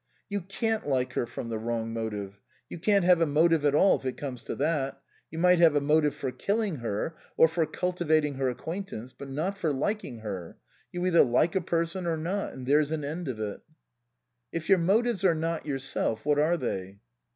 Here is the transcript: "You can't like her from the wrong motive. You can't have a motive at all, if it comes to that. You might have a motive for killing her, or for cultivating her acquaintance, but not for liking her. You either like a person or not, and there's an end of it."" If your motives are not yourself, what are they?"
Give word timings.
"You 0.31 0.41
can't 0.41 0.87
like 0.87 1.13
her 1.13 1.27
from 1.27 1.49
the 1.49 1.59
wrong 1.59 1.93
motive. 1.93 2.39
You 2.67 2.79
can't 2.79 3.05
have 3.05 3.21
a 3.21 3.27
motive 3.27 3.63
at 3.63 3.75
all, 3.75 3.99
if 3.99 4.05
it 4.07 4.17
comes 4.17 4.41
to 4.45 4.55
that. 4.55 4.99
You 5.29 5.37
might 5.37 5.59
have 5.59 5.75
a 5.75 5.79
motive 5.79 6.15
for 6.15 6.31
killing 6.31 6.77
her, 6.77 7.15
or 7.37 7.47
for 7.47 7.67
cultivating 7.67 8.33
her 8.33 8.49
acquaintance, 8.49 9.13
but 9.13 9.29
not 9.29 9.59
for 9.59 9.71
liking 9.71 10.21
her. 10.21 10.57
You 10.91 11.05
either 11.05 11.21
like 11.23 11.53
a 11.55 11.61
person 11.61 12.07
or 12.07 12.17
not, 12.17 12.53
and 12.53 12.65
there's 12.65 12.89
an 12.89 13.03
end 13.03 13.27
of 13.27 13.39
it."" 13.39 13.61
If 14.51 14.69
your 14.69 14.79
motives 14.79 15.23
are 15.23 15.35
not 15.35 15.67
yourself, 15.67 16.25
what 16.25 16.39
are 16.39 16.57
they?" 16.57 16.97